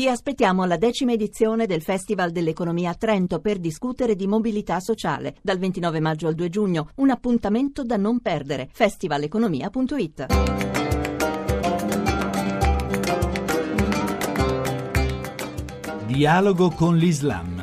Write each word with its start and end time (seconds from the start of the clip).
Vi 0.00 0.08
aspettiamo 0.08 0.62
alla 0.62 0.76
decima 0.76 1.10
edizione 1.10 1.66
del 1.66 1.82
Festival 1.82 2.30
dell'Economia 2.30 2.90
a 2.90 2.94
Trento 2.94 3.40
per 3.40 3.58
discutere 3.58 4.14
di 4.14 4.28
mobilità 4.28 4.78
sociale 4.78 5.34
dal 5.42 5.58
29 5.58 5.98
maggio 5.98 6.28
al 6.28 6.36
2 6.36 6.48
giugno. 6.48 6.90
Un 6.98 7.10
appuntamento 7.10 7.82
da 7.82 7.96
non 7.96 8.20
perdere. 8.20 8.68
festivaleconomia.it. 8.70 10.26
Dialogo 16.06 16.70
con 16.70 16.96
l'Islam. 16.96 17.57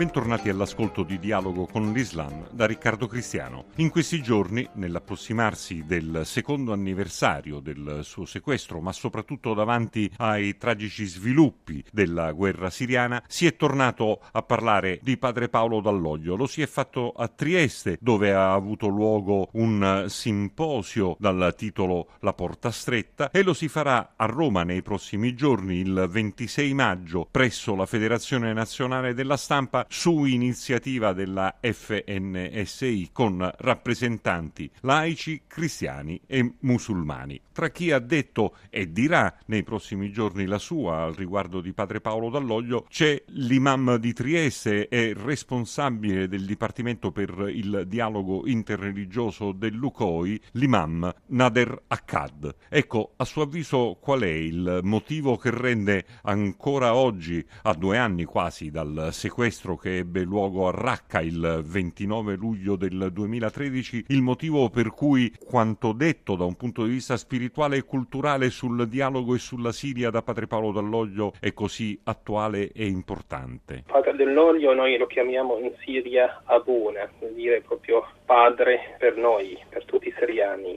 Bentornati 0.00 0.48
all'ascolto 0.48 1.02
di 1.02 1.18
Dialogo 1.18 1.66
con 1.66 1.92
l'Islam 1.92 2.48
da 2.52 2.64
Riccardo 2.64 3.06
Cristiano. 3.06 3.66
In 3.76 3.90
questi 3.90 4.22
giorni, 4.22 4.66
nell'approssimarsi 4.76 5.84
del 5.86 6.22
secondo 6.24 6.72
anniversario 6.72 7.60
del 7.60 8.00
suo 8.02 8.24
sequestro, 8.24 8.80
ma 8.80 8.94
soprattutto 8.94 9.52
davanti 9.52 10.10
ai 10.16 10.56
tragici 10.56 11.04
sviluppi 11.04 11.84
della 11.92 12.32
guerra 12.32 12.70
siriana, 12.70 13.22
si 13.26 13.44
è 13.44 13.56
tornato 13.56 14.22
a 14.32 14.40
parlare 14.40 15.00
di 15.02 15.18
padre 15.18 15.50
Paolo 15.50 15.82
Dall'Oglio. 15.82 16.34
Lo 16.34 16.46
si 16.46 16.62
è 16.62 16.66
fatto 16.66 17.12
a 17.12 17.28
Trieste, 17.28 17.98
dove 18.00 18.32
ha 18.32 18.54
avuto 18.54 18.86
luogo 18.86 19.50
un 19.52 20.06
simposio 20.08 21.14
dal 21.18 21.52
titolo 21.58 22.12
La 22.20 22.32
porta 22.32 22.70
stretta, 22.70 23.30
e 23.30 23.42
lo 23.42 23.52
si 23.52 23.68
farà 23.68 24.14
a 24.16 24.24
Roma 24.24 24.62
nei 24.62 24.80
prossimi 24.80 25.34
giorni, 25.34 25.80
il 25.80 26.06
26 26.08 26.72
maggio, 26.72 27.28
presso 27.30 27.74
la 27.74 27.84
Federazione 27.84 28.54
Nazionale 28.54 29.12
della 29.12 29.36
Stampa 29.36 29.88
su 29.92 30.24
iniziativa 30.24 31.12
della 31.12 31.58
FNSI 31.60 33.10
con 33.12 33.50
rappresentanti 33.58 34.70
laici, 34.82 35.42
cristiani 35.48 36.20
e 36.28 36.54
musulmani. 36.60 37.40
Tra 37.50 37.70
chi 37.70 37.90
ha 37.90 37.98
detto 37.98 38.54
e 38.70 38.92
dirà 38.92 39.36
nei 39.46 39.64
prossimi 39.64 40.12
giorni 40.12 40.46
la 40.46 40.58
sua 40.58 41.02
al 41.02 41.14
riguardo 41.14 41.60
di 41.60 41.72
padre 41.72 42.00
Paolo 42.00 42.30
Dall'Oglio 42.30 42.86
c'è 42.88 43.20
l'imam 43.26 43.96
di 43.96 44.12
Trieste 44.12 44.86
e 44.86 45.12
responsabile 45.12 46.28
del 46.28 46.46
Dipartimento 46.46 47.10
per 47.10 47.50
il 47.52 47.84
dialogo 47.88 48.46
interreligioso 48.46 49.50
dell'UCOI, 49.50 50.40
l'imam 50.52 51.12
Nader 51.26 51.82
Akkad. 51.88 52.54
Ecco, 52.68 53.14
a 53.16 53.24
suo 53.24 53.42
avviso 53.42 53.98
qual 54.00 54.20
è 54.20 54.28
il 54.28 54.80
motivo 54.84 55.36
che 55.36 55.50
rende 55.50 56.06
ancora 56.22 56.94
oggi, 56.94 57.44
a 57.62 57.74
due 57.74 57.98
anni 57.98 58.24
quasi 58.24 58.70
dal 58.70 59.08
sequestro 59.10 59.78
che 59.80 59.98
ebbe 59.98 60.22
luogo 60.22 60.68
a 60.68 60.72
Raqqa 60.72 61.20
il 61.20 61.62
29 61.64 62.36
luglio 62.36 62.76
del 62.76 63.08
2013, 63.12 64.04
il 64.08 64.22
motivo 64.22 64.68
per 64.68 64.90
cui 64.90 65.32
quanto 65.44 65.92
detto 65.92 66.36
da 66.36 66.44
un 66.44 66.54
punto 66.54 66.84
di 66.84 66.90
vista 66.90 67.16
spirituale 67.16 67.78
e 67.78 67.84
culturale 67.84 68.50
sul 68.50 68.86
dialogo 68.88 69.34
e 69.34 69.38
sulla 69.38 69.72
Siria 69.72 70.10
da 70.10 70.22
Padre 70.22 70.46
Paolo 70.46 70.70
Dall'Oglio 70.70 71.32
è 71.40 71.52
così 71.52 71.98
attuale 72.04 72.70
e 72.72 72.86
importante. 72.86 73.84
Padre 73.86 74.14
Dall'Oglio 74.16 74.74
noi 74.74 74.98
lo 74.98 75.06
chiamiamo 75.06 75.58
in 75.58 75.72
Siria 75.82 76.42
Abuna, 76.44 77.08
vuol 77.18 77.32
dire 77.32 77.62
proprio 77.62 78.06
padre 78.26 78.96
per 78.98 79.16
noi, 79.16 79.58
per 79.68 79.84
tutti 79.86 80.08
i 80.08 80.14
siriani. 80.16 80.29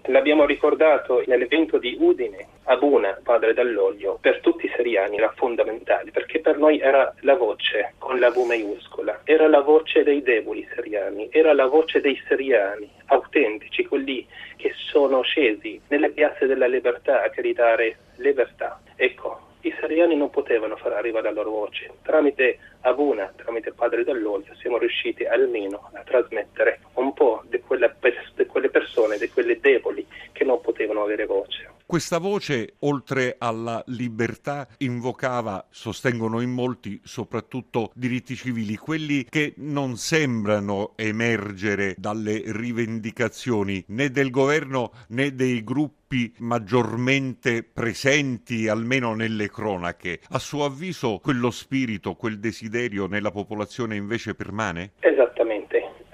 L'abbiamo 0.07 0.45
ricordato 0.45 1.23
nell'evento 1.27 1.77
di 1.77 1.95
Udine, 1.97 2.47
Abuna, 2.65 3.17
padre 3.23 3.53
dall'olio, 3.53 4.17
per 4.19 4.41
tutti 4.41 4.65
i 4.65 4.71
siriani 4.75 5.15
era 5.15 5.31
fondamentale, 5.33 6.11
perché 6.11 6.41
per 6.41 6.57
noi 6.57 6.79
era 6.79 7.13
la 7.21 7.35
voce 7.35 7.93
con 7.99 8.19
la 8.19 8.29
V 8.29 8.39
maiuscola, 8.39 9.21
era 9.23 9.47
la 9.47 9.61
voce 9.61 10.03
dei 10.03 10.21
deboli 10.21 10.67
siriani, 10.75 11.29
era 11.31 11.53
la 11.53 11.67
voce 11.67 12.01
dei 12.01 12.21
siriani 12.27 12.89
autentici, 13.05 13.85
quelli 13.85 14.27
che 14.57 14.73
sono 14.75 15.21
scesi 15.21 15.79
nelle 15.87 16.09
piazze 16.09 16.47
della 16.47 16.67
libertà 16.67 17.23
a 17.23 17.29
gridare 17.29 17.97
libertà. 18.17 18.81
Ecco, 18.97 19.51
i 19.61 19.73
siriani 19.79 20.17
non 20.17 20.29
potevano 20.29 20.75
far 20.75 20.91
arrivare 20.91 21.25
la 21.25 21.31
loro 21.31 21.51
voce. 21.51 21.89
Tramite 22.01 22.59
Abuna, 22.81 23.31
tramite 23.37 23.71
Padre 23.71 24.03
dell'Olio, 24.03 24.53
siamo 24.55 24.77
riusciti 24.77 25.23
almeno 25.23 25.89
a 25.93 26.01
trasmettere 26.01 26.81
un 26.95 27.13
po' 27.13 27.43
di 27.47 27.59
quelle, 27.73 27.95
di 28.35 28.45
quelle 28.45 28.69
persone, 28.69 29.17
di 29.17 29.29
quelle 29.29 29.59
deboli 29.59 30.05
che 30.31 30.43
non 30.43 30.61
potevano 30.61 31.03
avere 31.03 31.25
voce. 31.25 31.71
Questa 31.85 32.17
voce, 32.17 32.75
oltre 32.79 33.35
alla 33.37 33.83
libertà, 33.87 34.67
invocava, 34.79 35.67
sostengono 35.69 36.39
in 36.41 36.51
molti, 36.51 36.99
soprattutto 37.03 37.91
diritti 37.93 38.35
civili, 38.35 38.77
quelli 38.77 39.25
che 39.25 39.53
non 39.57 39.97
sembrano 39.97 40.93
emergere 40.95 41.95
dalle 41.97 42.41
rivendicazioni 42.45 43.83
né 43.87 44.09
del 44.09 44.29
governo 44.29 44.91
né 45.09 45.35
dei 45.35 45.63
gruppi 45.63 46.33
maggiormente 46.37 47.63
presenti 47.63 48.67
almeno 48.67 49.13
nelle 49.13 49.49
cronache. 49.49 50.19
A 50.29 50.39
suo 50.39 50.65
avviso 50.65 51.19
quello 51.21 51.51
spirito, 51.51 52.13
quel 52.13 52.39
desiderio 52.39 53.07
nella 53.07 53.31
popolazione 53.31 53.95
invece 53.95 54.35
permane? 54.35 54.93
Esattamente. 54.99 55.32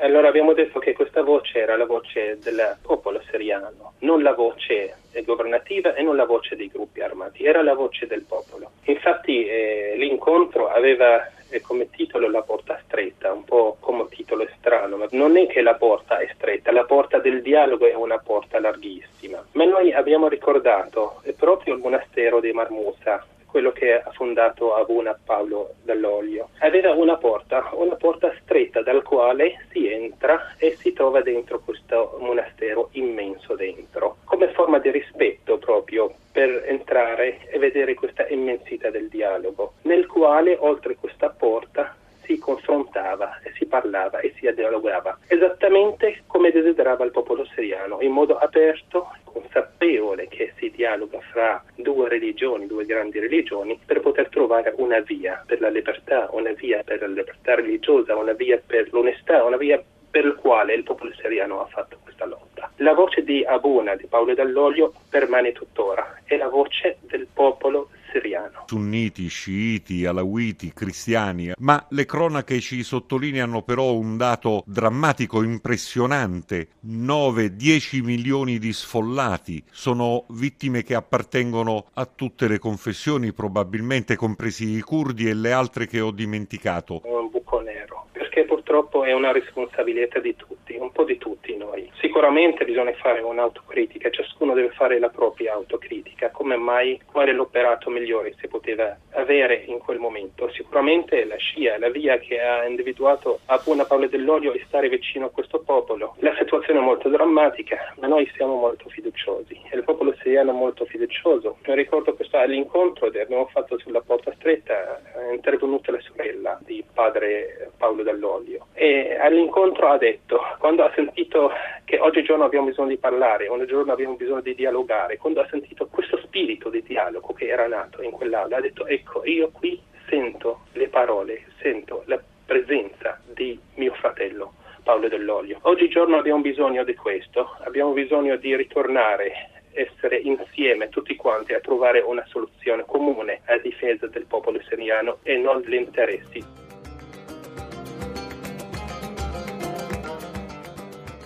Allora 0.02 0.30
abbiamo 0.30 0.54
detto 0.54 0.80
che 0.80 0.94
questa 0.94 1.24
voce 1.24 1.60
era 1.60 1.76
la 1.76 1.86
voce 1.86 2.38
del 2.42 2.78
popolo 2.82 3.22
siriano, 3.30 3.94
non 4.00 4.24
la 4.24 4.34
voce 4.34 4.96
governativa 5.26 5.94
e 5.94 6.02
non 6.02 6.16
la 6.16 6.26
voce 6.26 6.56
dei 6.56 6.70
gruppi 6.70 7.02
armati, 7.02 7.44
era 7.44 7.62
la 7.62 7.74
voce 7.74 8.08
del 8.08 8.24
popolo. 8.24 8.72
Infatti 8.86 9.46
eh, 9.46 9.96
l'incontro 9.98 10.70
aveva 10.70 11.28
eh, 11.50 11.62
come 11.62 11.90
titolo 11.90 12.30
la 12.30 12.42
porta 12.42 12.80
stretta, 12.86 13.34
un 13.34 13.44
po' 13.44 13.76
come 13.80 14.08
titolo 14.10 14.48
strano, 14.58 14.98
ma 14.98 15.08
non 15.12 15.36
è 15.36 15.48
che 15.48 15.62
la 15.62 15.76
porta 15.76 16.20
è 16.20 16.30
stretta, 16.34 16.72
la 16.72 16.86
porta 16.86 17.20
del 17.20 17.42
dialogo 17.42 17.86
è 17.86 17.94
una 17.94 18.20
porta 18.20 18.60
larghissima. 18.60 19.44
Ma 19.54 19.66
noi 19.66 19.92
abbiamo 19.92 20.28
ricordato 20.28 21.22
proprio 21.38 21.74
il 21.74 21.81
monastero 21.81 22.40
di 22.40 22.52
Marmusa, 22.54 23.26
quello 23.50 23.72
che 23.72 23.94
ha 23.94 24.12
fondato 24.12 24.76
Abuna 24.76 25.18
Paolo 25.24 25.76
dall'Olio. 25.84 26.50
Aveva 26.60 26.94
una 26.94 27.18
porta, 27.18 27.70
una 27.74 27.96
porta 27.96 28.34
stretta 28.42 28.82
dal 28.82 29.04
quale 29.04 29.66
si 29.72 29.92
entra 29.92 30.56
e 30.58 30.76
si 30.78 30.94
trova 30.94 31.22
dentro 31.22 31.60
questo 31.60 32.18
monastero 32.20 32.90
immenso 32.94 33.56
dentro, 33.56 34.18
come 34.24 34.50
forma 34.50 34.80
di 34.80 34.92
rispetto 34.92 35.58
proprio 35.58 36.14
per 36.32 36.64
entrare 36.68 37.48
e 37.50 37.58
vedere 37.58 37.94
questa 37.96 38.28
immensità 38.28 38.90
del 38.90 39.10
dialogo, 39.10 39.74
nel 39.84 40.06
quale 40.06 40.56
oltre 40.60 40.96
questa 40.96 41.30
porta 41.30 41.96
si 42.24 42.38
confrontava 42.38 43.40
parlava 43.69 44.19
e 44.19 44.34
si 44.38 44.52
dialogava, 44.53 45.18
esattamente 45.28 46.24
come 46.28 46.52
desiderava 46.52 47.06
il 47.06 47.12
popolo 47.12 47.46
siriano, 47.56 48.02
in 48.02 48.12
modo 48.12 48.38
aperto, 48.38 49.07
consapevole 49.24 50.28
che 50.28 50.53
si 50.57 50.69
dialoga 50.72 51.19
fra 51.31 51.63
due 51.75 52.09
religioni, 52.09 52.68
due 52.68 52.85
grandi 52.85 53.19
religioni, 53.19 53.80
per 53.85 54.02
poter 54.02 54.28
trovare 54.28 54.74
una 54.78 55.00
via 55.00 55.41
per 55.46 55.62
la 55.62 55.69
libertà, 55.69 56.28
una 56.31 56.52
via 56.52 56.84
per 56.84 57.00
la 57.00 57.07
libertà 57.07 57.56
religiosa, 57.56 58.16
una 58.16 58.34
via 58.34 58.62
per 58.66 58.90
l'onestà, 58.91 59.44
una 59.44 59.57
via 59.57 59.81
per 60.12 60.25
la 60.25 60.34
quale 60.34 60.74
il 60.74 60.84
popolo 60.84 61.12
siriano 61.13 61.62
ha 61.62 61.68
fatto 61.68 61.97
questa 62.03 62.25
lotta. 62.25 62.72
La 62.78 62.94
voce 62.94 63.24
di 63.24 63.44
Abuna, 63.46 63.96
di 63.96 64.07
Paolo 64.07 64.34
Dall'Olio, 64.34 64.94
permane 65.09 65.51
tuttora, 65.51 66.22
è 66.24 66.36
la 66.36 66.50
voce 66.50 66.97
del 67.01 67.28
popolo 67.31 67.90
siriano. 68.12 68.64
Sunniti, 68.68 69.28
sciiti, 69.28 70.06
alawiti, 70.06 70.72
cristiani, 70.74 71.53
ma 71.58 71.86
le 71.90 72.06
cronache 72.06 72.59
ci 72.59 72.84
sottolineano 72.84 73.64
però 73.64 73.94
un 73.94 74.18
dato 74.18 74.64
drammatico, 74.66 75.44
impressionante. 75.44 76.69
9-10 76.86 78.03
milioni 78.03 78.58
di 78.59 78.74
sfollati 78.74 79.64
sono 79.72 80.25
vittime 80.30 80.84
che 80.84 80.96
appartengono 80.96 81.86
a 81.94 82.06
tutte 82.06 82.48
le 82.48 82.59
confessioni, 82.59 83.34
probabilmente 83.34 84.16
compresi 84.16 84.75
i 84.75 84.81
curdi 84.81 85.28
e 85.28 85.34
le 85.34 85.52
altre 85.52 85.88
che 85.88 86.00
ho 86.00 86.12
dimenticato. 86.12 87.02
Un 87.03 87.30
buco 87.30 87.59
nero, 87.62 88.08
perché 88.12 88.46
purtroppo 88.46 89.03
è 89.03 89.14
una 89.14 89.31
responsabilità 89.31 90.19
di 90.19 90.36
tutti, 90.36 90.59
un 90.80 90.92
po' 90.92 91.04
di 91.04 91.18
tutti 91.18 91.56
noi. 91.56 91.90
Sicuramente 92.00 92.66
bisogna 92.66 92.94
fare 92.94 93.22
un'autocritica, 93.22 94.10
ciascuno 94.10 94.54
deve 94.54 94.70
fare 94.70 95.00
la 95.00 95.10
propria 95.10 95.54
autocritica, 95.54 96.30
come 96.32 96.56
mai 96.56 97.00
qual 97.12 97.28
è 97.28 97.32
l'operato 97.32 97.90
migliore 97.90 98.36
si 98.40 98.48
poteva 98.48 98.98
avere 99.12 99.64
in 99.66 99.80
quel 99.80 100.00
momento. 100.00 100.50
Sicuramente 100.52 101.26
la 101.26 101.38
scia, 101.38 101.78
la 101.78 101.90
via 101.90 102.18
che 102.18 102.42
ha 102.42 102.66
individuato 102.66 103.40
a 103.46 103.60
Buona 103.64 103.86
Paolo 103.86 104.08
dell'Olio 104.08 104.54
è 104.54 104.62
stare 104.68 104.90
vicino 104.90 105.28
a 105.28 105.30
questo 105.30 105.60
popolo. 105.60 106.16
La 106.20 106.36
situazione 106.38 106.80
è 106.80 106.84
molto 106.84 107.10
drammatica, 107.10 107.94
ma 108.00 108.08
noi 108.08 108.30
siamo 108.36 108.56
molto 108.56 108.90
fiduciosi 108.90 109.60
e 109.70 109.78
il 109.78 109.84
popolo 109.84 110.16
siriano 110.22 110.52
è 110.52 110.54
molto 110.54 110.86
fiducioso. 110.86 111.58
Mi 111.66 111.75
ricordo 111.75 112.14
questo 112.14 112.38
all'incontro 112.38 113.10
che 113.10 113.22
abbiamo 113.22 113.48
fatto 113.48 113.78
sulla 113.80 114.02
porta 114.02 114.34
stretta, 114.34 115.02
è 115.14 115.34
intervenuta 115.34 115.92
la 115.92 116.00
sorella 116.02 116.60
di 116.64 116.84
padre 116.94 117.72
Paolo 117.78 118.04
dell'Olio 118.04 118.68
e 118.74 119.18
all'incontro 119.20 119.88
ha 119.88 119.98
detto, 119.98 120.40
quando 120.69 120.86
ha 120.86 120.92
sentito 120.94 121.51
che 121.83 121.98
oggigiorno 121.98 122.44
abbiamo 122.44 122.68
bisogno 122.68 122.89
di 122.89 122.98
parlare, 122.98 123.48
oggigiorno 123.48 123.92
abbiamo 123.92 124.13
bisogno 124.13 124.42
di 124.42 124.54
dialogare, 124.54 125.18
quando 125.18 125.42
ha 125.42 125.48
sentito 125.50 125.88
questo 125.88 126.19
spirito 126.19 126.69
di 126.69 126.83
dialogo 126.83 127.33
che 127.33 127.48
era 127.48 127.68
nato 127.68 128.04
in 128.04 128.12
quell'aula, 128.12 128.57
ha 128.57 128.62
detto 128.62 128.86
ecco 128.86 129.25
io 129.25 129.50
qui 129.50 129.81
sento 130.07 130.66
le 130.74 130.88
parole, 130.88 131.45
sento 131.60 132.04
la 132.06 132.21
presenza 132.45 133.19
di 133.33 133.60
mio 133.77 133.94
fratello 133.95 134.54
Paolo 134.83 135.07
dell'Olio. 135.07 135.57
Oggigiorno 135.62 136.18
abbiamo 136.18 136.42
bisogno 136.42 136.83
di 136.83 136.94
questo, 136.94 137.56
abbiamo 137.63 137.92
bisogno 137.94 138.36
di 138.36 138.56
ritornare 138.56 139.63
essere 139.72 140.18
insieme 140.18 140.89
tutti 140.89 141.15
quanti 141.15 141.54
a 141.54 141.60
trovare 141.62 142.00
una 142.01 142.25
soluzione 142.27 142.86
comune 142.86 143.42
a 143.45 143.57
difesa 143.57 144.06
del 144.06 144.25
popolo 144.27 144.62
siriano 144.69 145.18
e 145.24 145.36
non 145.36 145.62
gli 145.62 145.74
interessi 145.74 146.59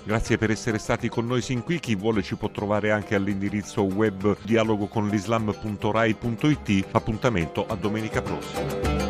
Grazie 0.06 0.38
per 0.38 0.52
essere 0.52 0.80
stati 0.80 1.08
con 1.08 1.26
noi 1.26 1.42
sin 1.42 1.64
qui. 1.64 1.80
Chi 1.80 1.96
vuole 1.96 2.22
ci 2.22 2.36
può 2.36 2.50
trovare 2.50 2.92
anche 2.92 3.16
all'indirizzo 3.16 3.84
web 3.84 4.36
dialogoconlislam.rai.it. 4.44 6.88
Appuntamento 6.92 7.66
a 7.68 7.76
domenica 7.76 8.22
prossima. 8.22 9.03